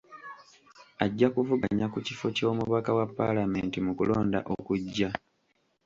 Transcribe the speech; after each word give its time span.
Ajja 1.05 1.27
kuvuganya 1.35 1.85
ku 1.93 1.99
kifo 2.07 2.27
ky'omubaka 2.35 2.89
wa 2.97 3.05
paalamenti 3.17 3.77
mu 3.85 3.91
kulonda 3.97 4.39
okujja. 4.55 5.09